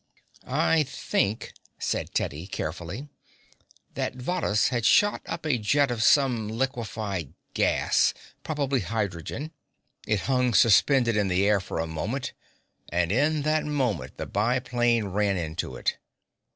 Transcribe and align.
"I 0.47 0.81
think," 0.81 1.53
said 1.77 2.11
Teddy 2.15 2.47
carefully, 2.47 3.07
"that 3.93 4.15
Varrhus 4.15 4.69
had 4.69 4.83
shot 4.83 5.21
up 5.27 5.45
a 5.45 5.59
jet 5.59 5.91
of 5.91 6.01
some 6.01 6.49
liquified 6.49 7.35
gas, 7.53 8.15
probably 8.43 8.79
hydrogen. 8.79 9.51
It 10.07 10.21
hung 10.21 10.55
suspended 10.55 11.15
in 11.15 11.27
the 11.27 11.45
air 11.47 11.59
for 11.59 11.77
a 11.77 11.85
moment, 11.85 12.33
and 12.89 13.11
in 13.11 13.43
that 13.43 13.63
moment 13.63 14.17
the 14.17 14.25
biplane 14.25 15.05
ran 15.09 15.37
into 15.37 15.75
it. 15.75 15.97